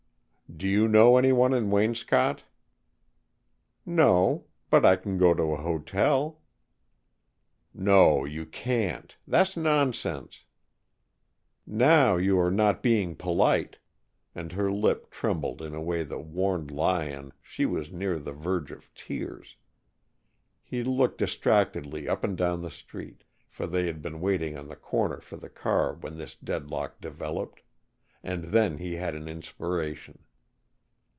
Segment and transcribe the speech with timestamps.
[0.57, 2.43] "Do you know anyone in Waynscott?"
[3.85, 4.47] "No.
[4.69, 6.41] But I can go to a hotel."
[7.73, 9.15] "No, you can't.
[9.25, 10.43] That's nonsense."
[11.65, 13.77] "Now you are not being polite."
[14.35, 18.71] And her lip trembled in a way that warned Lyon she was near the verge
[18.71, 19.55] of tears.
[20.61, 24.75] He looked distractedly up and down the street, for they had been waiting on the
[24.75, 27.61] corner for the car when this deadlock developed,
[28.21, 30.19] and then he had an inspiration.